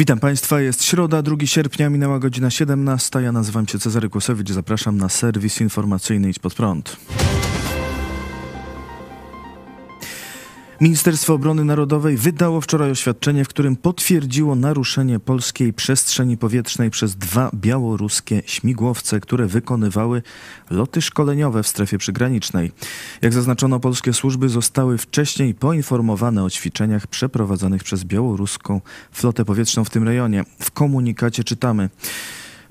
Witam 0.00 0.20
Państwa, 0.20 0.60
jest 0.60 0.84
środa, 0.84 1.22
2 1.22 1.36
sierpnia, 1.44 1.90
minęła 1.90 2.18
godzina 2.18 2.50
17. 2.50 3.20
Ja 3.22 3.32
nazywam 3.32 3.68
się 3.68 3.78
Cezary 3.78 4.08
Kłosowicz, 4.08 4.50
zapraszam 4.50 4.96
na 4.96 5.08
serwis 5.08 5.60
informacyjny 5.60 6.30
Idź 6.30 6.38
Pod 6.38 6.54
Prąd. 6.54 6.96
Ministerstwo 10.80 11.34
Obrony 11.34 11.64
Narodowej 11.64 12.16
wydało 12.16 12.60
wczoraj 12.60 12.90
oświadczenie, 12.90 13.44
w 13.44 13.48
którym 13.48 13.76
potwierdziło 13.76 14.54
naruszenie 14.54 15.20
polskiej 15.20 15.72
przestrzeni 15.72 16.36
powietrznej 16.36 16.90
przez 16.90 17.16
dwa 17.16 17.50
białoruskie 17.54 18.42
śmigłowce, 18.46 19.20
które 19.20 19.46
wykonywały 19.46 20.22
loty 20.70 21.02
szkoleniowe 21.02 21.62
w 21.62 21.68
strefie 21.68 21.98
przygranicznej. 21.98 22.72
Jak 23.22 23.32
zaznaczono, 23.32 23.80
polskie 23.80 24.12
służby 24.12 24.48
zostały 24.48 24.98
wcześniej 24.98 25.54
poinformowane 25.54 26.44
o 26.44 26.50
ćwiczeniach 26.50 27.06
przeprowadzonych 27.06 27.84
przez 27.84 28.04
białoruską 28.04 28.80
flotę 29.12 29.44
powietrzną 29.44 29.84
w 29.84 29.90
tym 29.90 30.04
rejonie. 30.04 30.44
W 30.58 30.70
komunikacie 30.70 31.44
czytamy. 31.44 31.88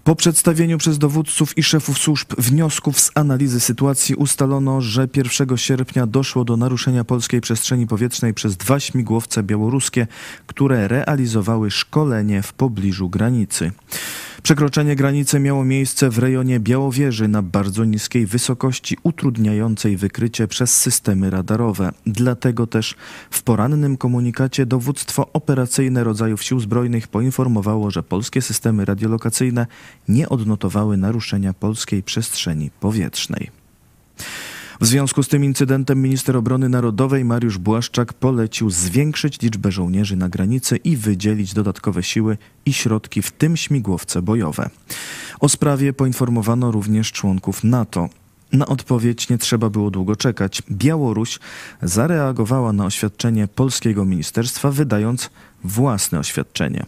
Po 0.09 0.15
przedstawieniu 0.15 0.77
przez 0.77 0.97
dowódców 0.97 1.57
i 1.57 1.63
szefów 1.63 1.97
służb 1.97 2.27
wniosków 2.37 2.99
z 2.99 3.11
analizy 3.15 3.59
sytuacji 3.59 4.15
ustalono, 4.15 4.81
że 4.81 5.07
1 5.15 5.57
sierpnia 5.57 6.07
doszło 6.07 6.45
do 6.45 6.57
naruszenia 6.57 7.03
polskiej 7.03 7.41
przestrzeni 7.41 7.87
powietrznej 7.87 8.33
przez 8.33 8.57
dwa 8.57 8.79
śmigłowce 8.79 9.43
białoruskie, 9.43 10.07
które 10.47 10.87
realizowały 10.87 11.71
szkolenie 11.71 12.41
w 12.41 12.53
pobliżu 12.53 13.09
granicy. 13.09 13.71
Przekroczenie 14.43 14.95
granicy 14.95 15.39
miało 15.39 15.65
miejsce 15.65 16.09
w 16.09 16.17
rejonie 16.17 16.59
Białowieży 16.59 17.27
na 17.27 17.41
bardzo 17.41 17.85
niskiej 17.85 18.25
wysokości, 18.25 18.97
utrudniającej 19.03 19.97
wykrycie 19.97 20.47
przez 20.47 20.77
systemy 20.77 21.29
radarowe. 21.29 21.91
Dlatego 22.05 22.67
też 22.67 22.95
w 23.31 23.43
porannym 23.43 23.97
komunikacie 23.97 24.65
dowództwo 24.65 25.29
operacyjne 25.33 26.03
rodzajów 26.03 26.43
sił 26.43 26.59
zbrojnych 26.59 27.07
poinformowało, 27.07 27.91
że 27.91 28.03
polskie 28.03 28.41
systemy 28.41 28.85
radiolokacyjne 28.85 29.67
nie 30.07 30.29
odnotowały 30.29 30.97
naruszenia 30.97 31.53
polskiej 31.53 32.03
przestrzeni 32.03 32.71
powietrznej. 32.79 33.58
W 34.79 34.85
związku 34.85 35.23
z 35.23 35.27
tym 35.27 35.43
incydentem 35.43 36.01
minister 36.01 36.37
obrony 36.37 36.69
narodowej 36.69 37.25
Mariusz 37.25 37.57
Błaszczak 37.57 38.13
polecił 38.13 38.69
zwiększyć 38.69 39.41
liczbę 39.41 39.71
żołnierzy 39.71 40.15
na 40.15 40.29
granicy 40.29 40.77
i 40.77 40.97
wydzielić 40.97 41.53
dodatkowe 41.53 42.03
siły 42.03 42.37
i 42.65 42.73
środki, 42.73 43.21
w 43.21 43.31
tym 43.31 43.57
śmigłowce 43.57 44.21
bojowe. 44.21 44.69
O 45.39 45.49
sprawie 45.49 45.93
poinformowano 45.93 46.71
również 46.71 47.11
członków 47.11 47.63
NATO. 47.63 48.09
Na 48.51 48.65
odpowiedź 48.65 49.29
nie 49.29 49.37
trzeba 49.37 49.69
było 49.69 49.91
długo 49.91 50.15
czekać. 50.15 50.63
Białoruś 50.71 51.39
zareagowała 51.81 52.73
na 52.73 52.85
oświadczenie 52.85 53.47
polskiego 53.47 54.05
ministerstwa, 54.05 54.71
wydając 54.71 55.29
własne 55.63 56.19
oświadczenie. 56.19 56.85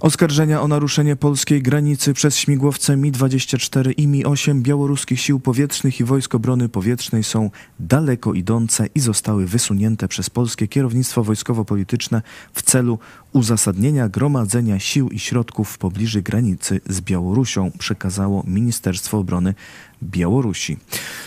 Oskarżenia 0.00 0.62
o 0.62 0.68
naruszenie 0.68 1.16
polskiej 1.16 1.62
granicy 1.62 2.14
przez 2.14 2.36
śmigłowce 2.36 2.96
Mi-24 2.96 3.92
i 3.96 4.06
Mi-8 4.06 4.62
białoruskich 4.62 5.20
sił 5.20 5.40
powietrznych 5.40 6.00
i 6.00 6.04
Wojsk 6.04 6.34
Obrony 6.34 6.68
Powietrznej 6.68 7.24
są 7.24 7.50
daleko 7.80 8.34
idące 8.34 8.86
i 8.94 9.00
zostały 9.00 9.46
wysunięte 9.46 10.08
przez 10.08 10.30
polskie 10.30 10.68
kierownictwo 10.68 11.24
wojskowo-polityczne 11.24 12.22
w 12.52 12.62
celu 12.62 12.98
uzasadnienia 13.32 14.08
gromadzenia 14.08 14.78
sił 14.78 15.08
i 15.08 15.18
środków 15.18 15.70
w 15.70 15.78
pobliżu 15.78 16.22
granicy 16.22 16.80
z 16.88 17.00
Białorusią, 17.00 17.70
przekazało 17.78 18.44
Ministerstwo 18.46 19.18
Obrony 19.18 19.54
Białorusi. 20.02 20.76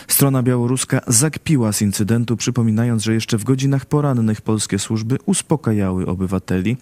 Strona 0.07 0.43
białoruska 0.43 1.01
zakpiła 1.07 1.73
z 1.73 1.81
incydentu, 1.81 2.37
przypominając, 2.37 3.03
że 3.03 3.13
jeszcze 3.13 3.37
w 3.37 3.43
godzinach 3.43 3.85
porannych 3.85 4.41
polskie 4.41 4.79
służby 4.79 5.17
uspokajały 5.25 6.07
obywateli, 6.07 6.77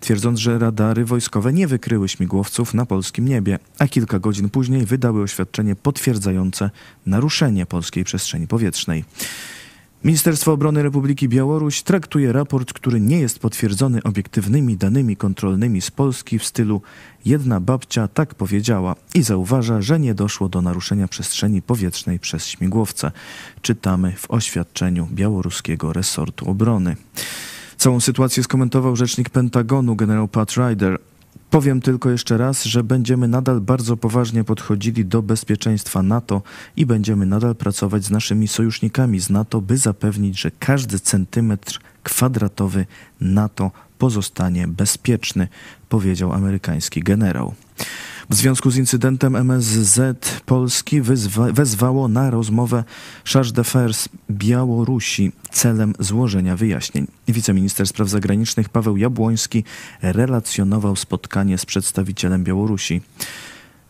twierdząc, 0.00 0.38
że 0.38 0.58
radary 0.58 1.04
wojskowe 1.04 1.52
nie 1.52 1.66
wykryły 1.66 2.08
śmigłowców 2.08 2.74
na 2.74 2.86
polskim 2.86 3.28
niebie, 3.28 3.58
a 3.78 3.88
kilka 3.88 4.18
godzin 4.18 4.50
później 4.50 4.86
wydały 4.86 5.22
oświadczenie 5.22 5.76
potwierdzające 5.76 6.70
naruszenie 7.06 7.66
polskiej 7.66 8.04
przestrzeni 8.04 8.46
powietrznej. 8.46 9.04
Ministerstwo 10.04 10.52
Obrony 10.52 10.82
Republiki 10.82 11.28
Białoruś 11.28 11.82
traktuje 11.82 12.32
raport, 12.32 12.72
który 12.72 13.00
nie 13.00 13.20
jest 13.20 13.38
potwierdzony 13.38 14.02
obiektywnymi 14.02 14.76
danymi 14.76 15.16
kontrolnymi 15.16 15.80
z 15.80 15.90
Polski 15.90 16.38
w 16.38 16.44
stylu 16.44 16.82
jedna 17.24 17.60
babcia 17.60 18.08
tak 18.08 18.34
powiedziała 18.34 18.96
i 19.14 19.22
zauważa, 19.22 19.82
że 19.82 20.00
nie 20.00 20.14
doszło 20.14 20.48
do 20.48 20.62
naruszenia 20.62 21.08
przestrzeni 21.08 21.62
powietrznej 21.62 22.18
przez 22.18 22.46
śmigłowce. 22.46 23.12
Czytamy 23.62 24.12
w 24.12 24.30
oświadczeniu 24.30 25.08
białoruskiego 25.12 25.92
resortu 25.92 26.50
obrony. 26.50 26.96
Całą 27.76 28.00
sytuację 28.00 28.42
skomentował 28.42 28.96
rzecznik 28.96 29.30
Pentagonu 29.30 29.96
generał 29.96 30.28
Pat 30.28 30.52
Ryder. 30.52 30.98
Powiem 31.50 31.80
tylko 31.80 32.10
jeszcze 32.10 32.38
raz, 32.38 32.64
że 32.64 32.84
będziemy 32.84 33.28
nadal 33.28 33.60
bardzo 33.60 33.96
poważnie 33.96 34.44
podchodzili 34.44 35.04
do 35.04 35.22
bezpieczeństwa 35.22 36.02
NATO 36.02 36.42
i 36.76 36.86
będziemy 36.86 37.26
nadal 37.26 37.54
pracować 37.54 38.04
z 38.04 38.10
naszymi 38.10 38.48
sojusznikami 38.48 39.20
z 39.20 39.30
NATO, 39.30 39.60
by 39.60 39.78
zapewnić, 39.78 40.40
że 40.40 40.50
każdy 40.50 41.00
centymetr 41.00 41.80
kwadratowy 42.02 42.86
NATO 43.20 43.70
pozostanie 43.98 44.68
bezpieczny, 44.68 45.48
powiedział 45.88 46.32
amerykański 46.32 47.02
generał. 47.02 47.54
W 48.30 48.34
związku 48.34 48.70
z 48.70 48.76
incydentem 48.76 49.36
MSZ 49.36 50.00
Polski 50.46 51.00
wezwało 51.52 52.08
na 52.08 52.30
rozmowę 52.30 52.84
Charge 53.24 53.52
d'Affaires 53.52 54.08
Białorusi 54.30 55.32
celem 55.50 55.94
złożenia 55.98 56.56
wyjaśnień. 56.56 57.06
Wiceminister 57.28 57.86
spraw 57.86 58.08
zagranicznych 58.08 58.68
Paweł 58.68 58.96
Jabłoński 58.96 59.64
relacjonował 60.02 60.96
spotkanie 60.96 61.58
z 61.58 61.66
przedstawicielem 61.66 62.44
Białorusi. 62.44 63.02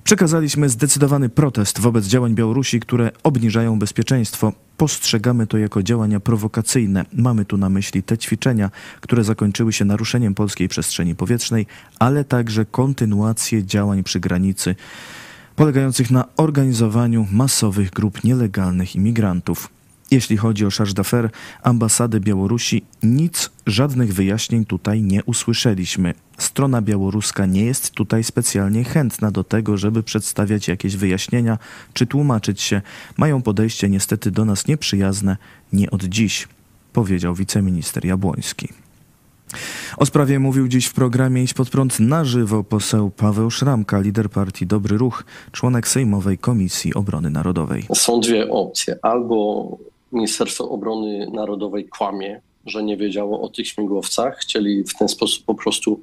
Przekazaliśmy 0.05 0.69
zdecydowany 0.69 1.29
protest 1.29 1.81
wobec 1.81 2.07
działań 2.07 2.35
Białorusi, 2.35 2.81
które 2.81 3.11
obniżają 3.23 3.79
bezpieczeństwo. 3.79 4.53
Postrzegamy 4.77 5.47
to 5.47 5.59
jako 5.59 5.83
działania 5.83 6.21
prowokacyjne. 6.21 7.05
Mamy 7.13 7.45
tu 7.45 7.57
na 7.57 7.69
myśli 7.69 8.03
te 8.03 8.19
ćwiczenia, 8.19 8.71
które 9.01 9.25
zakończyły 9.25 9.73
się 9.73 9.85
naruszeniem 9.85 10.35
polskiej 10.35 10.69
przestrzeni 10.69 11.15
powietrznej, 11.15 11.67
ale 11.99 12.25
także 12.25 12.65
kontynuację 12.65 13.65
działań 13.65 14.03
przy 14.03 14.21
granicy 14.21 14.75
polegających 15.57 16.11
na 16.11 16.25
organizowaniu 16.37 17.27
masowych 17.33 17.91
grup 17.91 18.25
nielegalnych 18.25 18.97
imigrantów. 18.97 19.74
Jeśli 20.15 20.37
chodzi 20.37 20.67
o 20.67 20.71
charge 20.71 20.95
d'affaires 20.95 21.29
ambasady 21.63 22.21
Białorusi, 22.21 22.83
nic, 23.03 23.51
żadnych 23.67 24.15
wyjaśnień 24.15 24.65
tutaj 24.65 25.03
nie 25.03 25.25
usłyszeliśmy. 25.25 26.15
Strona 26.39 26.83
białoruska 26.83 27.47
nie 27.47 27.65
jest 27.65 27.91
tutaj 27.91 28.25
specjalnie 28.25 28.85
chętna 28.85 29.31
do 29.31 29.45
tego, 29.45 29.77
żeby 29.77 30.03
przedstawiać 30.03 30.69
jakieś 30.69 30.97
wyjaśnienia 30.97 31.59
czy 31.93 32.07
tłumaczyć 32.07 32.63
się. 32.63 32.83
Mają 33.17 33.43
podejście 33.43 33.89
niestety 33.89 34.31
do 34.31 34.45
nas 34.45 34.67
nieprzyjazne 34.67 35.37
nie 35.73 35.91
od 35.91 36.05
dziś, 36.05 36.49
powiedział 36.93 37.35
wiceminister 37.35 38.05
Jabłoński. 38.05 38.69
O 39.97 40.07
sprawie 40.07 40.39
mówił 40.39 40.69
dziś 40.69 40.87
w 40.87 40.95
programie 40.95 41.43
Iść 41.43 41.55
pod 41.55 41.71
prąd 41.71 42.01
na 42.01 42.25
żywo 42.25 42.65
poseł 42.65 43.11
Paweł 43.11 43.51
Szramka, 43.51 44.01
lider 44.01 44.31
partii 44.31 44.67
Dobry 44.67 44.99
Ruch, 44.99 45.25
członek 45.53 45.89
Sejmowej 45.89 46.39
Komisji 46.39 46.95
Obrony 46.95 47.31
Narodowej. 47.31 47.87
Są 47.95 48.21
dwie 48.21 48.51
opcje. 48.51 48.99
Albo 49.03 49.69
Ministerstwo 50.15 50.71
Obrony 50.71 51.31
Narodowej 51.33 51.89
kłamie, 51.89 52.41
że 52.67 52.83
nie 52.83 52.97
wiedziało 52.97 53.41
o 53.41 53.49
tych 53.49 53.69
śmigłowcach. 53.69 54.39
Chcieli 54.39 54.85
w 54.85 54.95
ten 54.95 55.09
sposób 55.09 55.45
po 55.45 55.55
prostu 55.55 56.01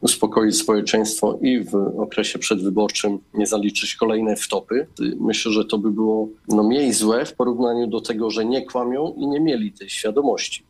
uspokoić 0.00 0.56
społeczeństwo 0.56 1.38
i 1.42 1.60
w 1.60 1.74
okresie 2.00 2.38
przedwyborczym 2.38 3.18
nie 3.34 3.46
zaliczyć 3.46 3.94
kolejne 3.94 4.36
wtopy. 4.36 4.86
Myślę, 5.20 5.52
że 5.52 5.64
to 5.64 5.78
by 5.78 5.90
było 5.90 6.28
no, 6.48 6.62
mniej 6.62 6.92
złe 6.92 7.24
w 7.24 7.34
porównaniu 7.34 7.86
do 7.86 8.00
tego, 8.00 8.30
że 8.30 8.44
nie 8.44 8.66
kłamią 8.66 9.14
i 9.16 9.26
nie 9.26 9.40
mieli 9.40 9.72
tej 9.72 9.90
świadomości. 9.90 10.62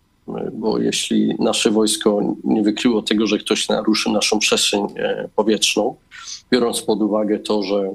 Bo 0.53 0.79
jeśli 0.79 1.35
nasze 1.39 1.71
wojsko 1.71 2.35
nie 2.45 2.63
wykryło 2.63 3.03
tego, 3.03 3.27
że 3.27 3.39
ktoś 3.39 3.69
naruszy 3.69 4.11
naszą 4.11 4.39
przestrzeń 4.39 4.87
e, 4.97 5.29
powietrzną, 5.37 5.97
biorąc 6.51 6.83
pod 6.83 7.03
uwagę 7.03 7.39
to, 7.39 7.63
że 7.63 7.95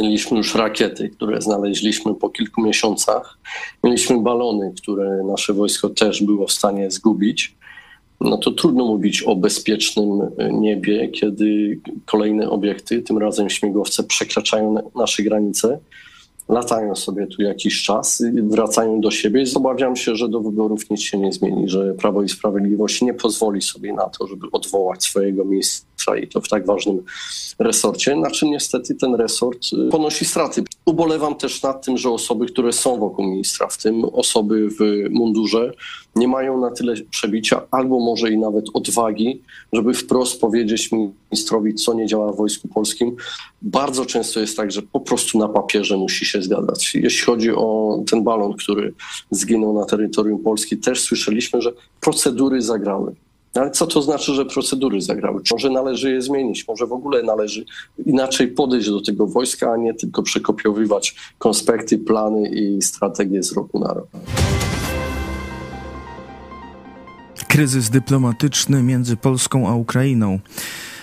Mieliśmy 0.00 0.36
już 0.36 0.54
rakiety, 0.54 1.08
które 1.08 1.42
znaleźliśmy 1.42 2.14
po 2.14 2.30
kilku 2.30 2.62
miesiącach. 2.62 3.38
Mieliśmy 3.84 4.22
balony, 4.22 4.72
które 4.76 5.22
nasze 5.24 5.52
wojsko 5.52 5.88
też 5.88 6.22
było 6.22 6.46
w 6.46 6.52
stanie 6.52 6.90
zgubić. 6.90 7.56
No 8.20 8.36
to 8.38 8.50
trudno 8.50 8.86
mówić 8.86 9.22
o 9.22 9.36
bezpiecznym 9.36 10.08
niebie, 10.52 11.08
kiedy 11.08 11.80
kolejne 12.06 12.50
obiekty, 12.50 13.02
tym 13.02 13.18
razem 13.18 13.50
śmigłowce, 13.50 14.02
przekraczają 14.02 14.90
nasze 14.94 15.22
granice, 15.22 15.78
latają 16.48 16.96
sobie 16.96 17.26
tu 17.26 17.42
jakiś 17.42 17.82
czas, 17.82 18.22
wracają 18.42 19.00
do 19.00 19.10
siebie 19.10 19.42
i 19.42 19.56
obawiam 19.56 19.96
się, 19.96 20.16
że 20.16 20.28
do 20.28 20.40
wyborów 20.40 20.90
nic 20.90 21.00
się 21.00 21.18
nie 21.18 21.32
zmieni, 21.32 21.68
że 21.68 21.94
Prawo 21.94 22.22
i 22.22 22.28
Sprawiedliwość 22.28 23.02
nie 23.02 23.14
pozwoli 23.14 23.62
sobie 23.62 23.92
na 23.92 24.08
to, 24.08 24.26
żeby 24.26 24.46
odwołać 24.52 25.04
swojego 25.04 25.44
i 26.16 26.28
to 26.28 26.40
w 26.40 26.48
tak 26.48 26.66
ważnym 26.66 27.02
resorcie, 27.58 28.16
na 28.16 28.30
czym 28.30 28.50
niestety 28.50 28.94
ten 28.94 29.14
resort 29.14 29.66
y, 29.72 29.90
ponosi 29.90 30.24
straty. 30.24 30.64
Ubolewam 30.84 31.34
też 31.34 31.62
nad 31.62 31.84
tym, 31.84 31.98
że 31.98 32.10
osoby, 32.10 32.46
które 32.46 32.72
są 32.72 32.98
wokół 32.98 33.24
ministra, 33.24 33.68
w 33.68 33.78
tym 33.78 34.04
osoby 34.04 34.68
w 34.68 35.10
mundurze, 35.10 35.72
nie 36.16 36.28
mają 36.28 36.60
na 36.60 36.70
tyle 36.70 36.94
przebicia, 37.10 37.62
albo 37.70 38.00
może 38.00 38.30
i 38.30 38.38
nawet 38.38 38.64
odwagi, 38.74 39.42
żeby 39.72 39.94
wprost 39.94 40.40
powiedzieć 40.40 40.90
ministrowi, 40.92 41.74
co 41.74 41.94
nie 41.94 42.06
działa 42.06 42.32
w 42.32 42.36
Wojsku 42.36 42.68
Polskim. 42.68 43.16
Bardzo 43.62 44.06
często 44.06 44.40
jest 44.40 44.56
tak, 44.56 44.72
że 44.72 44.82
po 44.82 45.00
prostu 45.00 45.38
na 45.38 45.48
papierze 45.48 45.96
musi 45.96 46.26
się 46.26 46.42
zgadzać. 46.42 46.94
Jeśli 46.94 47.26
chodzi 47.26 47.50
o 47.50 47.98
ten 48.10 48.24
balon, 48.24 48.52
który 48.52 48.94
zginął 49.30 49.74
na 49.74 49.84
terytorium 49.84 50.38
Polski, 50.38 50.76
też 50.76 51.00
słyszeliśmy, 51.00 51.62
że 51.62 51.72
procedury 52.00 52.62
zagrały. 52.62 53.14
Ale 53.54 53.70
co 53.70 53.86
to 53.86 54.02
znaczy, 54.02 54.34
że 54.34 54.44
procedury 54.44 55.00
zagrały? 55.00 55.42
Może 55.50 55.70
należy 55.70 56.12
je 56.12 56.22
zmienić, 56.22 56.68
może 56.68 56.86
w 56.86 56.92
ogóle 56.92 57.22
należy 57.22 57.64
inaczej 58.06 58.48
podejść 58.48 58.88
do 58.88 59.00
tego 59.00 59.26
wojska, 59.26 59.72
a 59.72 59.76
nie 59.76 59.94
tylko 59.94 60.22
przekopiowywać 60.22 61.14
konspekty, 61.38 61.98
plany 61.98 62.48
i 62.48 62.82
strategie 62.82 63.42
z 63.42 63.52
roku 63.52 63.78
na 63.78 63.94
rok. 63.94 64.06
Kryzys 67.48 67.90
dyplomatyczny 67.90 68.82
między 68.82 69.16
Polską 69.16 69.68
a 69.68 69.74
Ukrainą. 69.74 70.38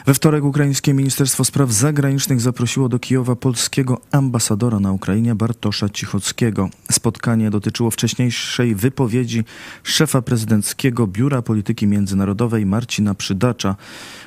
We 0.07 0.13
wtorek 0.13 0.43
ukraińskie 0.43 0.93
Ministerstwo 0.93 1.45
Spraw 1.45 1.71
Zagranicznych 1.71 2.41
zaprosiło 2.41 2.89
do 2.89 2.99
Kijowa 2.99 3.35
polskiego 3.35 4.01
ambasadora 4.11 4.79
na 4.79 4.91
Ukrainie 4.91 5.35
Bartosza 5.35 5.89
Cichockiego. 5.89 6.69
Spotkanie 6.91 7.49
dotyczyło 7.49 7.91
wcześniejszej 7.91 8.75
wypowiedzi 8.75 9.43
szefa 9.83 10.21
prezydenckiego 10.21 11.07
Biura 11.07 11.41
Polityki 11.41 11.87
Międzynarodowej 11.87 12.65
Marcina 12.65 13.15
Przydacza, 13.15 13.75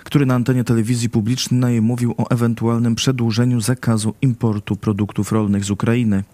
który 0.05 0.27
na 0.27 0.35
antenie 0.35 0.65
telewizji 0.65 1.11
publicznej 1.11 1.83
mówił 1.83 2.15
o 2.19 2.31
ewentualnym 2.31 2.95
przedłużeniu 2.95 3.61
zakazu 3.61 4.15
importu 4.23 4.77
produktów 4.77 5.33
rolnych 5.33 5.65
z 5.65 5.71
Ukrainy. 5.71 6.25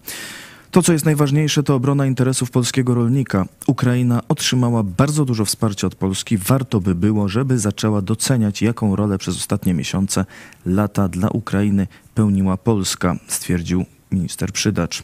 To, 0.71 0.81
co 0.81 0.93
jest 0.93 1.05
najważniejsze, 1.05 1.63
to 1.63 1.75
obrona 1.75 2.05
interesów 2.05 2.51
polskiego 2.51 2.93
rolnika. 2.93 3.45
Ukraina 3.67 4.21
otrzymała 4.27 4.83
bardzo 4.83 5.25
dużo 5.25 5.45
wsparcia 5.45 5.87
od 5.87 5.95
Polski. 5.95 6.37
Warto 6.37 6.81
by 6.81 6.95
było, 6.95 7.29
żeby 7.29 7.59
zaczęła 7.59 8.01
doceniać, 8.01 8.61
jaką 8.61 8.95
rolę 8.95 9.17
przez 9.17 9.37
ostatnie 9.37 9.73
miesiące, 9.73 10.25
lata 10.65 11.07
dla 11.07 11.29
Ukrainy 11.29 11.87
pełniła 12.15 12.57
Polska, 12.57 13.15
stwierdził 13.27 13.85
minister 14.11 14.51
Przydacz. 14.51 15.03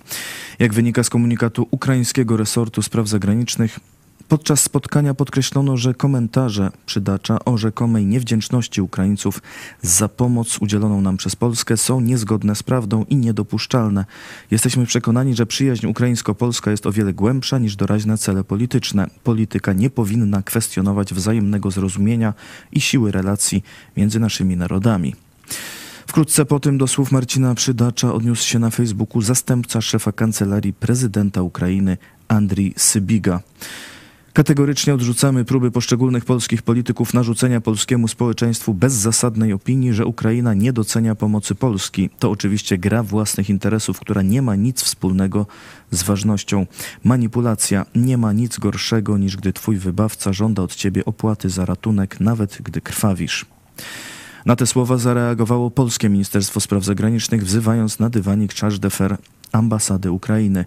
Jak 0.59 0.73
wynika 0.73 1.03
z 1.03 1.09
komunikatu 1.09 1.67
ukraińskiego 1.71 2.37
resortu 2.37 2.81
spraw 2.81 3.07
zagranicznych, 3.07 3.79
Podczas 4.29 4.61
spotkania 4.61 5.13
podkreślono, 5.13 5.77
że 5.77 5.93
komentarze 5.93 6.71
przydacza 6.85 7.45
o 7.45 7.57
rzekomej 7.57 8.05
niewdzięczności 8.05 8.81
Ukraińców 8.81 9.41
za 9.81 10.09
pomoc 10.09 10.57
udzieloną 10.61 11.01
nam 11.01 11.17
przez 11.17 11.35
Polskę 11.35 11.77
są 11.77 12.01
niezgodne 12.01 12.55
z 12.55 12.63
prawdą 12.63 13.05
i 13.09 13.15
niedopuszczalne. 13.15 14.05
Jesteśmy 14.51 14.85
przekonani, 14.85 15.35
że 15.35 15.45
przyjaźń 15.45 15.87
ukraińsko-polska 15.87 16.71
jest 16.71 16.85
o 16.85 16.91
wiele 16.91 17.13
głębsza 17.13 17.57
niż 17.57 17.75
doraźne 17.75 18.17
cele 18.17 18.43
polityczne. 18.43 19.07
Polityka 19.23 19.73
nie 19.73 19.89
powinna 19.89 20.41
kwestionować 20.41 21.13
wzajemnego 21.13 21.71
zrozumienia 21.71 22.33
i 22.71 22.81
siły 22.81 23.11
relacji 23.11 23.63
między 23.97 24.19
naszymi 24.19 24.57
narodami. 24.57 25.15
Wkrótce 26.07 26.45
po 26.45 26.59
tym 26.59 26.77
do 26.77 26.87
słów 26.87 27.11
Marcina 27.11 27.55
Przydacza 27.55 28.13
odniósł 28.13 28.47
się 28.47 28.59
na 28.59 28.69
Facebooku 28.69 29.21
zastępca 29.21 29.81
szefa 29.81 30.11
kancelarii 30.11 30.73
prezydenta 30.73 31.41
Ukrainy 31.41 31.97
Andrii 32.27 32.73
Sybiga. 32.77 33.41
Kategorycznie 34.35 34.93
odrzucamy 34.93 35.45
próby 35.45 35.71
poszczególnych 35.71 36.25
polskich 36.25 36.61
polityków 36.61 37.13
narzucenia 37.13 37.61
polskiemu 37.61 38.07
społeczeństwu 38.07 38.73
bezzasadnej 38.73 39.53
opinii, 39.53 39.93
że 39.93 40.05
Ukraina 40.05 40.53
nie 40.53 40.73
docenia 40.73 41.15
pomocy 41.15 41.55
Polski. 41.55 42.09
To 42.19 42.31
oczywiście 42.31 42.77
gra 42.77 43.03
własnych 43.03 43.49
interesów, 43.49 43.99
która 43.99 44.21
nie 44.21 44.41
ma 44.41 44.55
nic 44.55 44.83
wspólnego 44.83 45.47
z 45.91 46.03
ważnością. 46.03 46.65
Manipulacja 47.03 47.85
nie 47.95 48.17
ma 48.17 48.33
nic 48.33 48.59
gorszego 48.59 49.17
niż 49.17 49.37
gdy 49.37 49.53
twój 49.53 49.77
wybawca 49.77 50.33
żąda 50.33 50.63
od 50.63 50.75
ciebie 50.75 51.05
opłaty 51.05 51.49
za 51.49 51.65
ratunek, 51.65 52.19
nawet 52.19 52.57
gdy 52.63 52.81
krwawisz. 52.81 53.45
Na 54.45 54.55
te 54.55 54.67
słowa 54.67 54.97
zareagowało 54.97 55.71
polskie 55.71 56.09
Ministerstwo 56.09 56.59
Spraw 56.59 56.83
Zagranicznych, 56.83 57.45
wzywając 57.45 57.99
na 57.99 58.09
dywanik 58.09 58.53
Charge 58.53 58.77
d'Affaires 58.77 59.17
ambasady 59.55 60.11
Ukrainy. 60.11 60.65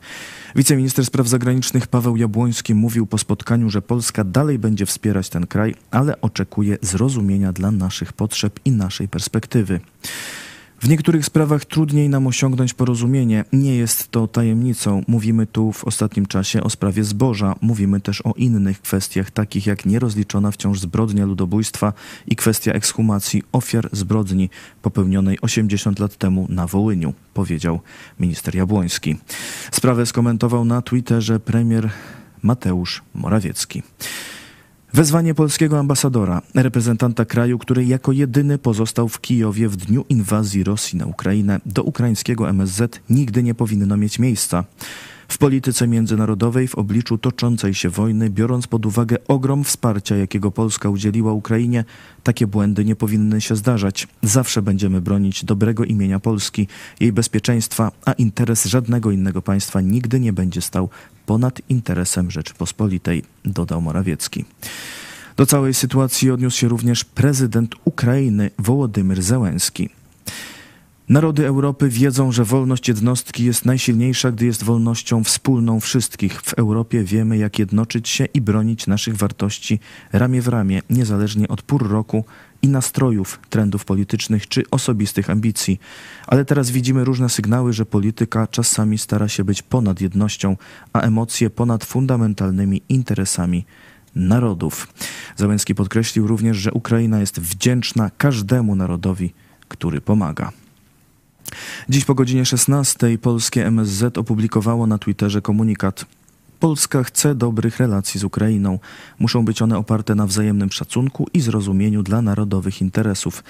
Wiceminister 0.56 1.06
spraw 1.06 1.28
zagranicznych 1.28 1.86
Paweł 1.86 2.16
Jabłoński 2.16 2.74
mówił 2.74 3.06
po 3.06 3.18
spotkaniu, 3.18 3.70
że 3.70 3.82
Polska 3.82 4.24
dalej 4.24 4.58
będzie 4.58 4.86
wspierać 4.86 5.28
ten 5.28 5.46
kraj, 5.46 5.74
ale 5.90 6.20
oczekuje 6.20 6.76
zrozumienia 6.82 7.52
dla 7.52 7.70
naszych 7.70 8.12
potrzeb 8.12 8.60
i 8.64 8.70
naszej 8.70 9.08
perspektywy. 9.08 9.80
W 10.80 10.88
niektórych 10.88 11.26
sprawach 11.26 11.64
trudniej 11.64 12.08
nam 12.08 12.26
osiągnąć 12.26 12.74
porozumienie. 12.74 13.44
Nie 13.52 13.76
jest 13.76 14.10
to 14.10 14.26
tajemnicą. 14.26 15.02
Mówimy 15.08 15.46
tu 15.46 15.72
w 15.72 15.84
ostatnim 15.84 16.26
czasie 16.26 16.62
o 16.62 16.70
sprawie 16.70 17.04
zboża. 17.04 17.54
Mówimy 17.60 18.00
też 18.00 18.20
o 18.20 18.32
innych 18.36 18.80
kwestiach, 18.80 19.30
takich 19.30 19.66
jak 19.66 19.86
nierozliczona 19.86 20.50
wciąż 20.50 20.80
zbrodnia 20.80 21.26
ludobójstwa 21.26 21.92
i 22.26 22.36
kwestia 22.36 22.72
ekshumacji 22.72 23.42
ofiar 23.52 23.88
zbrodni 23.92 24.50
popełnionej 24.82 25.38
80 25.40 25.98
lat 25.98 26.16
temu 26.16 26.46
na 26.48 26.66
Wołyniu, 26.66 27.14
powiedział 27.34 27.80
minister 28.20 28.54
Jabłoński. 28.54 29.16
Sprawę 29.72 30.06
skomentował 30.06 30.64
na 30.64 30.82
Twitterze 30.82 31.40
premier 31.40 31.90
Mateusz 32.42 33.02
Morawiecki. 33.14 33.82
Wezwanie 34.94 35.34
polskiego 35.34 35.78
ambasadora, 35.78 36.42
reprezentanta 36.54 37.24
kraju, 37.24 37.58
który 37.58 37.84
jako 37.84 38.12
jedyny 38.12 38.58
pozostał 38.58 39.08
w 39.08 39.20
Kijowie 39.20 39.68
w 39.68 39.76
dniu 39.76 40.04
inwazji 40.08 40.64
Rosji 40.64 40.98
na 40.98 41.06
Ukrainę, 41.06 41.60
do 41.66 41.82
ukraińskiego 41.82 42.48
MSZ 42.48 43.00
nigdy 43.10 43.42
nie 43.42 43.54
powinno 43.54 43.96
mieć 43.96 44.18
miejsca. 44.18 44.64
W 45.28 45.38
polityce 45.38 45.88
międzynarodowej 45.88 46.68
w 46.68 46.74
obliczu 46.74 47.18
toczącej 47.18 47.74
się 47.74 47.90
wojny, 47.90 48.30
biorąc 48.30 48.66
pod 48.66 48.86
uwagę 48.86 49.16
ogrom 49.28 49.64
wsparcia, 49.64 50.16
jakiego 50.16 50.50
Polska 50.50 50.88
udzieliła 50.88 51.32
Ukrainie, 51.32 51.84
takie 52.22 52.46
błędy 52.46 52.84
nie 52.84 52.96
powinny 52.96 53.40
się 53.40 53.56
zdarzać. 53.56 54.08
Zawsze 54.22 54.62
będziemy 54.62 55.00
bronić 55.00 55.44
dobrego 55.44 55.84
imienia 55.84 56.20
Polski, 56.20 56.66
jej 57.00 57.12
bezpieczeństwa, 57.12 57.92
a 58.04 58.12
interes 58.12 58.64
żadnego 58.64 59.10
innego 59.10 59.42
państwa 59.42 59.80
nigdy 59.80 60.20
nie 60.20 60.32
będzie 60.32 60.60
stał 60.60 60.88
ponad 61.26 61.60
interesem 61.68 62.30
Rzeczypospolitej, 62.30 63.22
dodał 63.44 63.80
Morawiecki. 63.80 64.44
Do 65.36 65.46
całej 65.46 65.74
sytuacji 65.74 66.30
odniósł 66.30 66.58
się 66.58 66.68
również 66.68 67.04
prezydent 67.04 67.74
Ukrainy 67.84 68.50
Wołodymyr 68.58 69.22
Zełenski. 69.22 69.97
Narody 71.08 71.46
Europy 71.46 71.88
wiedzą, 71.88 72.32
że 72.32 72.44
wolność 72.44 72.88
jednostki 72.88 73.44
jest 73.44 73.64
najsilniejsza, 73.64 74.32
gdy 74.32 74.46
jest 74.46 74.64
wolnością 74.64 75.24
wspólną 75.24 75.80
wszystkich. 75.80 76.42
W 76.42 76.54
Europie 76.54 77.04
wiemy, 77.04 77.38
jak 77.38 77.58
jednoczyć 77.58 78.08
się 78.08 78.24
i 78.24 78.40
bronić 78.40 78.86
naszych 78.86 79.16
wartości 79.16 79.80
ramię 80.12 80.42
w 80.42 80.48
ramię, 80.48 80.82
niezależnie 80.90 81.48
od 81.48 81.62
pór 81.62 81.90
roku 81.90 82.24
i 82.62 82.68
nastrojów, 82.68 83.40
trendów 83.50 83.84
politycznych 83.84 84.48
czy 84.48 84.62
osobistych 84.70 85.30
ambicji. 85.30 85.80
Ale 86.26 86.44
teraz 86.44 86.70
widzimy 86.70 87.04
różne 87.04 87.28
sygnały, 87.28 87.72
że 87.72 87.86
polityka 87.86 88.46
czasami 88.46 88.98
stara 88.98 89.28
się 89.28 89.44
być 89.44 89.62
ponad 89.62 90.00
jednością, 90.00 90.56
a 90.92 91.00
emocje 91.00 91.50
ponad 91.50 91.84
fundamentalnymi 91.84 92.82
interesami 92.88 93.64
narodów. 94.14 94.88
Załęski 95.36 95.74
podkreślił 95.74 96.26
również, 96.26 96.56
że 96.56 96.72
Ukraina 96.72 97.20
jest 97.20 97.40
wdzięczna 97.40 98.10
każdemu 98.18 98.76
narodowi, 98.76 99.34
który 99.68 100.00
pomaga. 100.00 100.52
Dziś 101.88 102.04
po 102.04 102.14
godzinie 102.14 102.44
16 102.44 103.18
polskie 103.22 103.66
MSZ 103.66 104.18
opublikowało 104.18 104.86
na 104.86 104.98
Twitterze 104.98 105.42
komunikat. 105.42 106.17
Polska 106.60 107.04
chce 107.04 107.34
dobrych 107.34 107.76
relacji 107.76 108.20
z 108.20 108.24
Ukrainą. 108.24 108.78
Muszą 109.18 109.44
być 109.44 109.62
one 109.62 109.78
oparte 109.78 110.14
na 110.14 110.26
wzajemnym 110.26 110.72
szacunku 110.72 111.26
i 111.34 111.40
zrozumieniu 111.40 112.02
dla 112.02 112.22
narodowych 112.22 112.80
interesów. 112.80 113.44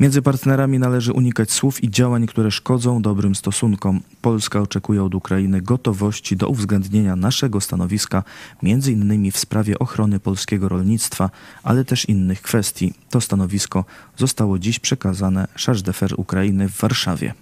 Między 0.00 0.22
partnerami 0.22 0.78
należy 0.78 1.12
unikać 1.12 1.50
słów 1.50 1.84
i 1.84 1.90
działań, 1.90 2.26
które 2.26 2.50
szkodzą 2.50 3.02
dobrym 3.02 3.34
stosunkom. 3.34 4.00
Polska 4.22 4.60
oczekuje 4.60 5.02
od 5.02 5.14
Ukrainy 5.14 5.62
gotowości 5.62 6.36
do 6.36 6.48
uwzględnienia 6.48 7.16
naszego 7.16 7.60
stanowiska, 7.60 8.24
między 8.62 8.92
innymi 8.92 9.30
w 9.30 9.38
sprawie 9.38 9.78
ochrony 9.78 10.20
polskiego 10.20 10.68
rolnictwa, 10.68 11.30
ale 11.62 11.84
też 11.84 12.08
innych 12.08 12.42
kwestii. 12.42 12.94
To 13.10 13.20
stanowisko 13.20 13.84
zostało 14.16 14.58
dziś 14.58 14.78
przekazane 14.78 15.48
Charge 15.66 16.14
Ukrainy 16.16 16.68
w 16.68 16.80
Warszawie. 16.80 17.34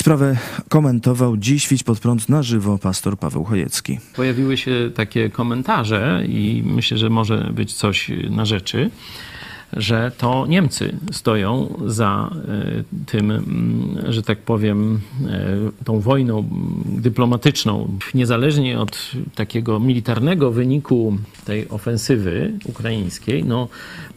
Sprawę 0.00 0.36
komentował 0.68 1.36
dziś 1.36 1.64
Świć 1.64 1.82
pod 1.82 1.98
prąd 1.98 2.28
na 2.28 2.42
żywo 2.42 2.78
pastor 2.78 3.18
Paweł 3.18 3.44
Chojecki. 3.44 3.98
Pojawiły 4.16 4.56
się 4.56 4.90
takie 4.94 5.30
komentarze 5.30 6.22
i 6.28 6.62
myślę, 6.66 6.98
że 6.98 7.10
może 7.10 7.50
być 7.54 7.74
coś 7.74 8.10
na 8.30 8.44
rzeczy. 8.44 8.90
Że 9.72 10.12
to 10.18 10.46
Niemcy 10.46 10.96
stoją 11.12 11.74
za 11.86 12.30
tym, 13.06 13.30
mm, 13.30 13.98
że 14.08 14.22
tak 14.22 14.38
powiem, 14.38 15.00
tą 15.84 16.00
wojną 16.00 16.44
dyplomatyczną. 16.86 17.88
Niezależnie 18.14 18.80
od 18.80 19.10
takiego 19.34 19.80
militarnego 19.80 20.50
wyniku 20.50 21.16
tej 21.44 21.68
ofensywy 21.68 22.52
ukraińskiej, 22.64 23.44
no 23.44 23.68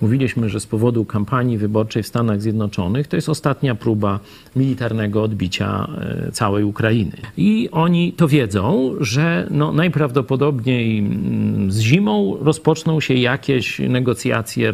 mówiliśmy, 0.02 0.50
że 0.50 0.60
z 0.60 0.66
powodu 0.66 1.06
kampanii 1.06 1.58
wyborczej 1.58 2.04
w 2.04 2.08
Stanach 2.08 2.42
Zjednoczonych 2.42 3.08
to 3.08 3.16
jest 3.16 3.30
ostatnia 3.30 3.76
próba 3.76 4.20
militarnego 4.56 5.24
odbicia 5.24 5.88
całej 6.32 6.64
Ukrainy. 6.64 7.18
I 7.38 7.70
oni 7.72 8.14
to 8.14 8.28
wiedzą, 8.28 8.96
że 9.00 9.48
no 9.52 9.72
najprawdopodobniej 9.74 11.00
mm, 11.00 11.72
z 11.72 11.80
zimą 11.80 12.38
rozpoczną 12.42 13.00
się 13.00 13.14
jakieś 13.14 13.80
negocjacje 13.80 14.72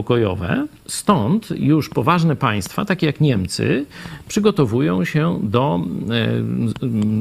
rozejmowo-pokojowe. 0.00 0.66
Stąd 0.86 1.50
już 1.50 1.88
poważne 1.88 2.36
państwa, 2.36 2.84
takie 2.84 3.06
jak 3.06 3.20
Niemcy, 3.20 3.86
przygotowują 4.28 5.04
się 5.04 5.40
do 5.42 5.80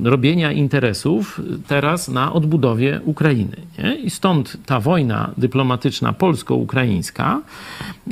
e, 0.03 0.09
robienia 0.09 0.51
interesów 0.51 1.41
teraz 1.67 2.07
na 2.07 2.33
odbudowie 2.33 3.01
Ukrainy. 3.05 3.55
Nie? 3.77 3.95
I 3.95 4.09
stąd 4.09 4.57
ta 4.65 4.79
wojna 4.79 5.31
dyplomatyczna 5.37 6.13
polsko-ukraińska 6.13 7.41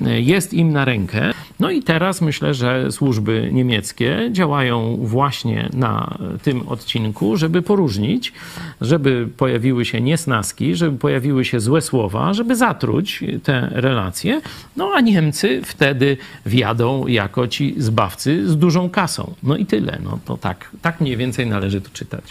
e, 0.06 0.22
jest 0.22 0.54
im 0.54 0.72
na 0.74 0.86
rękę. 0.86 1.32
No 1.60 1.72
i 1.72 1.84
teraz 1.84 2.22
myślę, 2.22 2.54
że 2.54 2.92
służby 2.92 3.50
niemieckie 3.54 4.30
działają 4.32 4.98
właśnie 5.02 5.70
na 5.74 6.18
tym 6.44 6.68
odcinku, 6.68 7.38
żeby 7.38 7.62
poróżnić, 7.62 8.34
żeby 8.82 9.28
pojawiły 9.38 9.86
się 9.86 10.02
niesnaski, 10.02 10.76
żeby 10.76 10.98
pojawiły 10.98 11.46
się 11.46 11.60
złe 11.60 11.82
słowa, 11.82 12.34
żeby 12.34 12.56
zatruć 12.56 13.24
te 13.44 13.70
relacje. 13.72 14.42
No 14.76 14.92
a 14.96 15.02
Niemcy 15.02 15.62
wtedy 15.66 16.18
wjadą 16.46 17.08
jako 17.08 17.48
ci 17.48 17.76
zbawcy 17.78 18.50
z 18.50 18.58
dużą 18.58 18.90
kasą. 18.90 19.34
No 19.44 19.58
i 19.58 19.66
tyle. 19.66 20.00
No 20.04 20.20
to 20.26 20.38
tak, 20.38 20.72
tak 20.82 21.02
mniej 21.02 21.18
więcej 21.18 21.48
należy 21.48 21.82
to 21.82 21.90
czytać. 21.94 22.24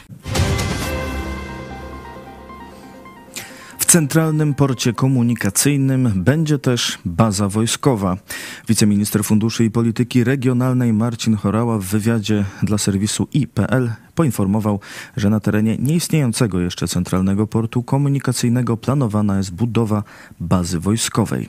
W 3.86 3.88
Centralnym 3.88 4.54
Porcie 4.54 4.92
Komunikacyjnym 4.92 6.12
będzie 6.16 6.58
też 6.58 6.98
baza 7.04 7.48
wojskowa. 7.48 8.16
Wiceminister 8.68 9.24
Funduszy 9.24 9.64
i 9.64 9.70
Polityki 9.70 10.24
Regionalnej 10.24 10.92
Marcin 10.92 11.36
Chorała 11.36 11.78
w 11.78 11.84
wywiadzie 11.84 12.44
dla 12.62 12.78
serwisu 12.78 13.28
IPL 13.32 13.88
poinformował, 14.14 14.80
że 15.16 15.30
na 15.30 15.40
terenie 15.40 15.76
nieistniejącego 15.78 16.60
jeszcze 16.60 16.88
Centralnego 16.88 17.46
Portu 17.46 17.82
Komunikacyjnego 17.82 18.76
planowana 18.76 19.38
jest 19.38 19.54
budowa 19.54 20.02
bazy 20.40 20.80
wojskowej. 20.80 21.48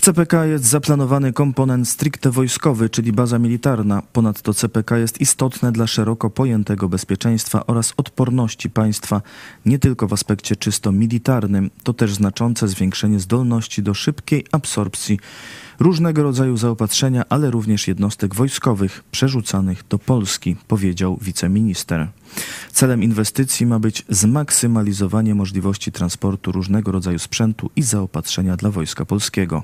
W 0.00 0.02
CPK 0.02 0.44
jest 0.44 0.64
zaplanowany 0.64 1.32
komponent 1.32 1.88
stricte 1.88 2.30
wojskowy, 2.30 2.90
czyli 2.90 3.12
baza 3.12 3.38
militarna. 3.38 4.02
Ponadto 4.12 4.54
CPK 4.54 4.98
jest 4.98 5.20
istotne 5.20 5.72
dla 5.72 5.86
szeroko 5.86 6.30
pojętego 6.30 6.88
bezpieczeństwa 6.88 7.66
oraz 7.66 7.94
odporności 7.96 8.70
państwa, 8.70 9.22
nie 9.66 9.78
tylko 9.78 10.08
w 10.08 10.12
aspekcie 10.12 10.56
czysto 10.56 10.92
militarnym. 10.92 11.70
To 11.82 11.92
też 11.92 12.14
znaczące 12.14 12.68
zwiększenie 12.68 13.20
zdolności 13.20 13.82
do 13.82 13.94
szybkiej 13.94 14.44
absorpcji 14.52 15.18
różnego 15.80 16.22
rodzaju 16.22 16.56
zaopatrzenia, 16.56 17.22
ale 17.28 17.50
również 17.50 17.88
jednostek 17.88 18.34
wojskowych 18.34 19.04
przerzucanych 19.10 19.84
do 19.88 19.98
Polski, 19.98 20.56
powiedział 20.68 21.18
wiceminister. 21.20 22.08
Celem 22.72 23.02
inwestycji 23.02 23.66
ma 23.66 23.78
być 23.78 24.04
zmaksymalizowanie 24.08 25.34
możliwości 25.34 25.92
transportu 25.92 26.52
różnego 26.52 26.92
rodzaju 26.92 27.18
sprzętu 27.18 27.70
i 27.76 27.82
zaopatrzenia 27.82 28.56
dla 28.56 28.70
Wojska 28.70 29.04
Polskiego. 29.04 29.62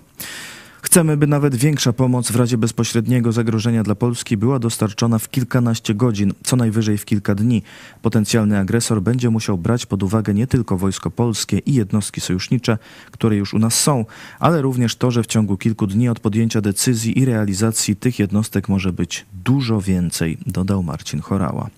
Chcemy, 0.97 1.17
by 1.17 1.27
nawet 1.27 1.55
większa 1.55 1.93
pomoc 1.93 2.31
w 2.31 2.37
razie 2.37 2.59
bezpośredniego 2.59 3.33
zagrożenia 3.33 3.83
dla 3.83 3.95
Polski 3.95 4.37
była 4.37 4.59
dostarczona 4.59 5.19
w 5.19 5.31
kilkanaście 5.31 5.95
godzin, 5.95 6.33
co 6.45 6.57
najwyżej 6.57 6.99
w 6.99 7.05
kilka 7.05 7.35
dni. 7.35 7.63
Potencjalny 8.03 8.59
agresor 8.59 9.03
będzie 9.03 9.31
musiał 9.31 9.59
brać 9.59 9.87
pod 9.87 10.03
uwagę 10.03 10.35
nie 10.35 10.47
tylko 10.47 10.77
wojsko 10.77 11.11
polskie 11.11 11.59
i 11.59 11.75
jednostki 11.75 12.21
sojusznicze, 12.21 12.79
które 13.11 13.37
już 13.37 13.55
u 13.55 13.59
nas 13.59 13.81
są, 13.81 14.05
ale 14.39 14.63
również 14.63 14.97
to, 14.97 15.11
że 15.11 15.23
w 15.23 15.27
ciągu 15.27 15.57
kilku 15.57 15.87
dni 15.87 16.09
od 16.09 16.21
podjęcia 16.21 16.61
decyzji 16.61 17.19
i 17.19 17.25
realizacji 17.25 17.97
tych 17.97 18.19
jednostek 18.19 18.69
może 18.69 18.93
być 18.93 19.27
dużo 19.45 19.81
więcej, 19.81 20.39
dodał 20.47 20.83
Marcin 20.83 21.21
Chorała. 21.21 21.69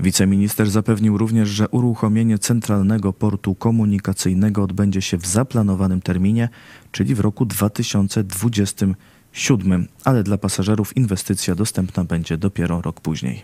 Wiceminister 0.00 0.70
zapewnił 0.70 1.18
również, 1.18 1.48
że 1.48 1.68
uruchomienie 1.68 2.38
centralnego 2.38 3.12
portu 3.12 3.54
komunikacyjnego 3.54 4.62
odbędzie 4.62 5.02
się 5.02 5.16
w 5.16 5.26
zaplanowanym 5.26 6.00
terminie, 6.00 6.48
czyli 6.92 7.14
w 7.14 7.20
roku 7.20 7.46
2027, 7.46 9.86
ale 10.04 10.22
dla 10.22 10.38
pasażerów 10.38 10.96
inwestycja 10.96 11.54
dostępna 11.54 12.04
będzie 12.04 12.36
dopiero 12.36 12.82
rok 12.82 13.00
później. 13.00 13.42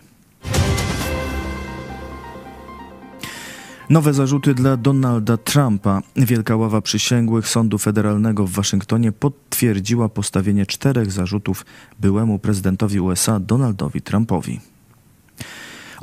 Nowe 3.89 4.13
zarzuty 4.13 4.53
dla 4.53 4.77
Donalda 4.77 5.37
Trumpa. 5.37 6.01
Wielka 6.15 6.55
ława 6.55 6.81
przysięgłych 6.81 7.47
Sądu 7.47 7.77
Federalnego 7.77 8.47
w 8.47 8.51
Waszyngtonie 8.51 9.11
potwierdziła 9.11 10.09
postawienie 10.09 10.65
czterech 10.65 11.11
zarzutów 11.11 11.65
byłemu 11.99 12.39
prezydentowi 12.39 12.99
USA 12.99 13.39
Donaldowi 13.39 14.01
Trumpowi. 14.01 14.72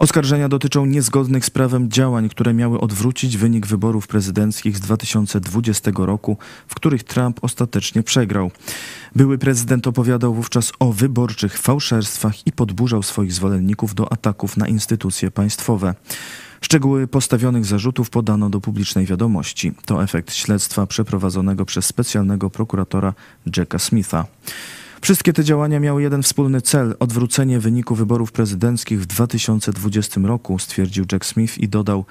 Oskarżenia 0.00 0.49
dotyczą 0.49 0.87
niezgodnych 0.87 1.45
z 1.45 1.50
prawem 1.50 1.90
działań, 1.90 2.28
które 2.28 2.54
miały 2.54 2.80
odwrócić 2.80 3.37
wynik 3.37 3.66
wyborów 3.66 4.07
prezydenckich 4.07 4.76
z 4.76 4.80
2020 4.80 5.90
roku, 5.95 6.37
w 6.69 6.75
których 6.75 7.04
Trump 7.04 7.38
ostatecznie 7.42 8.02
przegrał. 8.02 8.50
Były 9.16 9.38
prezydent 9.38 9.87
opowiadał 9.87 10.35
wówczas 10.35 10.73
o 10.78 10.92
wyborczych 10.92 11.59
fałszerstwach 11.59 12.47
i 12.47 12.52
podburzał 12.52 13.02
swoich 13.02 13.33
zwolenników 13.33 13.95
do 13.95 14.12
ataków 14.12 14.57
na 14.57 14.69
instytucje 14.69 15.30
państwowe. 15.30 15.95
Szczegóły 16.61 17.07
postawionych 17.07 17.64
zarzutów 17.64 18.11
podano 18.11 18.50
do 18.50 18.61
publicznej 18.61 19.07
wiadomości. 19.07 19.73
To 19.87 20.02
efekt 20.02 20.35
śledztwa 20.35 20.87
przeprowadzonego 20.87 21.64
przez 21.64 21.87
specjalnego 21.87 22.50
prokuratora 22.50 23.14
Jacka 23.57 23.78
Smitha. 23.78 24.26
Wszystkie 25.00 25.33
te 25.33 25.45
działania 25.45 25.80
miały 25.80 26.02
jeden 26.02 26.23
wspólny 26.23 26.61
cel 26.61 26.95
odwrócenie 26.99 27.61
wyniku 27.61 27.95
wyborów 27.95 28.33
prezydenckich 28.33 29.00
w 29.00 29.07
2020 29.07 30.21
roku, 30.25 30.59
stwierdził 30.59 31.04
Jack 31.12 31.25
Smith 31.25 31.59
i 31.59 31.69
dodał: 31.69 32.04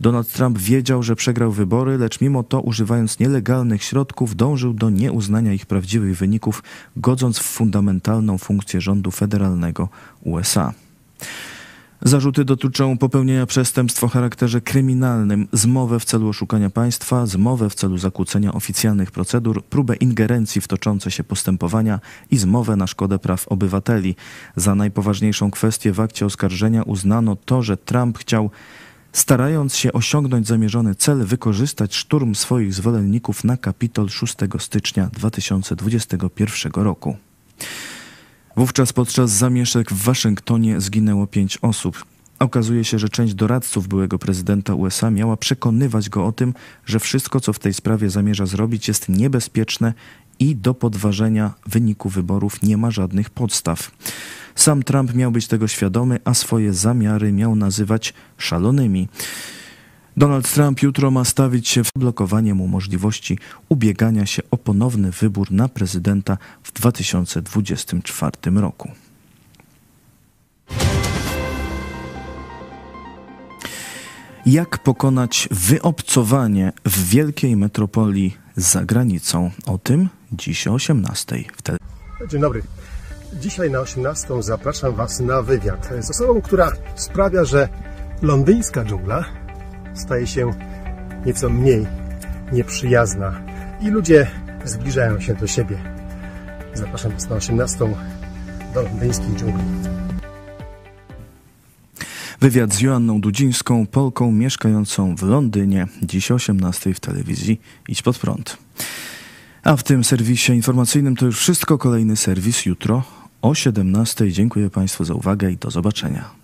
Donald 0.00 0.32
Trump 0.32 0.58
wiedział, 0.58 1.02
że 1.02 1.16
przegrał 1.16 1.52
wybory, 1.52 1.98
lecz 1.98 2.20
mimo 2.20 2.42
to, 2.42 2.60
używając 2.60 3.18
nielegalnych 3.18 3.82
środków, 3.82 4.36
dążył 4.36 4.72
do 4.72 4.90
nieuznania 4.90 5.52
ich 5.52 5.66
prawdziwych 5.66 6.16
wyników, 6.16 6.62
godząc 6.96 7.38
w 7.38 7.42
fundamentalną 7.42 8.38
funkcję 8.38 8.80
rządu 8.80 9.10
federalnego 9.10 9.88
USA. 10.22 10.72
Zarzuty 12.06 12.44
dotyczą 12.44 12.98
popełnienia 12.98 13.46
przestępstw 13.46 14.04
o 14.04 14.08
charakterze 14.08 14.60
kryminalnym, 14.60 15.48
zmowę 15.52 16.00
w 16.00 16.04
celu 16.04 16.28
oszukania 16.28 16.70
państwa, 16.70 17.26
zmowę 17.26 17.70
w 17.70 17.74
celu 17.74 17.98
zakłócenia 17.98 18.52
oficjalnych 18.52 19.10
procedur, 19.10 19.64
próbę 19.64 19.96
ingerencji 19.96 20.60
w 20.60 20.68
toczące 20.68 21.10
się 21.10 21.24
postępowania 21.24 22.00
i 22.30 22.36
zmowę 22.36 22.76
na 22.76 22.86
szkodę 22.86 23.18
praw 23.18 23.48
obywateli. 23.48 24.16
Za 24.56 24.74
najpoważniejszą 24.74 25.50
kwestię 25.50 25.92
w 25.92 26.00
akcie 26.00 26.26
oskarżenia 26.26 26.82
uznano 26.82 27.36
to, 27.36 27.62
że 27.62 27.76
Trump 27.76 28.18
chciał 28.18 28.50
starając 29.12 29.76
się 29.76 29.92
osiągnąć 29.92 30.46
zamierzony 30.46 30.94
cel, 30.94 31.24
wykorzystać 31.24 31.94
szturm 31.94 32.34
swoich 32.34 32.74
zwolenników 32.74 33.44
na 33.44 33.56
Kapitol 33.56 34.08
6 34.08 34.34
stycznia 34.58 35.10
2021 35.12 36.72
roku. 36.72 37.16
Wówczas 38.56 38.92
podczas 38.92 39.30
zamieszek 39.30 39.90
w 39.92 40.04
Waszyngtonie 40.04 40.80
zginęło 40.80 41.26
pięć 41.26 41.58
osób. 41.62 42.04
Okazuje 42.38 42.84
się, 42.84 42.98
że 42.98 43.08
część 43.08 43.34
doradców 43.34 43.88
byłego 43.88 44.18
prezydenta 44.18 44.74
USA 44.74 45.10
miała 45.10 45.36
przekonywać 45.36 46.08
go 46.08 46.26
o 46.26 46.32
tym, 46.32 46.54
że 46.86 47.00
wszystko, 47.00 47.40
co 47.40 47.52
w 47.52 47.58
tej 47.58 47.74
sprawie 47.74 48.10
zamierza 48.10 48.46
zrobić, 48.46 48.88
jest 48.88 49.08
niebezpieczne 49.08 49.94
i 50.38 50.56
do 50.56 50.74
podważenia 50.74 51.54
wyniku 51.66 52.08
wyborów 52.08 52.62
nie 52.62 52.76
ma 52.76 52.90
żadnych 52.90 53.30
podstaw. 53.30 53.90
Sam 54.54 54.82
Trump 54.82 55.14
miał 55.14 55.32
być 55.32 55.46
tego 55.46 55.68
świadomy, 55.68 56.18
a 56.24 56.34
swoje 56.34 56.72
zamiary 56.72 57.32
miał 57.32 57.56
nazywać 57.56 58.14
szalonymi. 58.38 59.08
Donald 60.16 60.52
Trump 60.52 60.82
jutro 60.82 61.10
ma 61.10 61.24
stawić 61.24 61.68
się 61.68 61.84
w 61.84 61.90
blokowanie 61.96 62.54
mu 62.54 62.68
możliwości 62.68 63.38
ubiegania 63.68 64.26
się 64.26 64.42
o 64.50 64.56
ponowny 64.56 65.10
wybór 65.10 65.52
na 65.52 65.68
prezydenta 65.68 66.38
w 66.62 66.72
2024 66.72 68.30
roku. 68.54 68.90
Jak 74.46 74.78
pokonać 74.78 75.48
wyobcowanie 75.50 76.72
w 76.84 77.08
wielkiej 77.08 77.56
metropolii 77.56 78.36
za 78.56 78.84
granicą? 78.84 79.50
O 79.66 79.78
tym 79.78 80.08
dziś 80.32 80.66
o 80.66 80.72
18. 80.72 81.44
Dzień 82.28 82.40
dobry. 82.40 82.62
Dzisiaj 83.32 83.70
na 83.70 83.80
18 83.80 84.42
zapraszam 84.42 84.94
Was 84.94 85.20
na 85.20 85.42
wywiad 85.42 85.88
z 86.00 86.10
osobą, 86.10 86.42
która 86.42 86.72
sprawia, 86.96 87.44
że 87.44 87.68
londyńska 88.22 88.84
dżungla 88.84 89.43
staje 89.94 90.26
się 90.26 90.50
nieco 91.26 91.50
mniej 91.50 91.86
nieprzyjazna 92.52 93.40
i 93.80 93.88
ludzie 93.88 94.26
zbliżają 94.64 95.20
się 95.20 95.34
do 95.34 95.46
siebie. 95.46 95.78
Zapraszam 96.74 97.12
Was 97.12 97.28
na 97.28 97.36
18 97.36 97.78
do 98.74 98.82
londyńskiej 98.82 99.36
dżungli. 99.36 99.64
Wywiad 102.40 102.74
z 102.74 102.80
Joanną 102.80 103.20
Dudzińską, 103.20 103.86
Polką 103.86 104.32
mieszkającą 104.32 105.16
w 105.16 105.22
Londynie, 105.22 105.86
dziś 106.02 106.30
o 106.30 106.34
18 106.34 106.94
w 106.94 107.00
telewizji 107.00 107.60
Idź 107.88 108.02
Pod 108.02 108.18
Prąd. 108.18 108.56
A 109.62 109.76
w 109.76 109.82
tym 109.82 110.04
serwisie 110.04 110.52
informacyjnym 110.52 111.16
to 111.16 111.26
już 111.26 111.38
wszystko. 111.38 111.78
Kolejny 111.78 112.16
serwis 112.16 112.66
jutro 112.66 113.02
o 113.42 113.54
17. 113.54 114.32
Dziękuję 114.32 114.70
Państwu 114.70 115.04
za 115.04 115.14
uwagę 115.14 115.50
i 115.50 115.56
do 115.56 115.70
zobaczenia. 115.70 116.43